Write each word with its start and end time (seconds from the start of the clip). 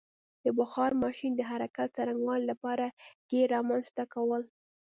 د 0.43 0.45
بخار 0.59 0.91
ماشین 1.03 1.31
د 1.35 1.41
حرکت 1.51 1.87
څرنګوالي 1.97 2.45
لپاره 2.51 2.85
ګېر 3.31 3.47
رامنځته 3.55 4.03
کول. 4.13 4.41